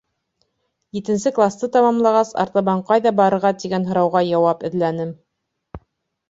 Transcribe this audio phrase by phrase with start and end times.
[0.97, 5.13] Етенсе класты тамамлағас, артабан ҡайҙа барырға тигән һорауға яуап эҙләнем.